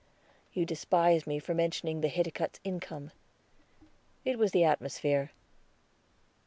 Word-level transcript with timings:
You 0.51 0.65
despised 0.65 1.27
me 1.27 1.37
for 1.37 1.53
mentioning 1.53 2.01
the 2.01 2.09
Hiticutts' 2.09 2.59
income; 2.63 3.11
it 4.25 4.39
was 4.39 4.49
the 4.49 4.63
atmosphere." 4.63 5.29